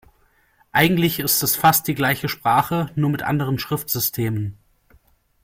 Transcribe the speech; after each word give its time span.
Eigentlich 0.71 1.19
ist 1.19 1.43
es 1.43 1.55
fast 1.55 1.87
die 1.87 1.93
gleiche 1.93 2.27
Sprache, 2.27 2.89
nur 2.95 3.11
mit 3.11 3.21
anderen 3.21 3.59
Schriftsystemen. 3.59 4.57